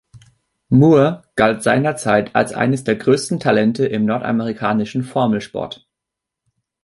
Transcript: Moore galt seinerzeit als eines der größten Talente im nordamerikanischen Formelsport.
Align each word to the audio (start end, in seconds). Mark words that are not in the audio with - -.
Moore 0.69 1.25
galt 1.35 1.61
seinerzeit 1.61 2.33
als 2.35 2.53
eines 2.55 2.83
der 2.83 2.95
größten 2.95 3.39
Talente 3.39 3.85
im 3.85 4.05
nordamerikanischen 4.05 5.03
Formelsport. 5.03 5.87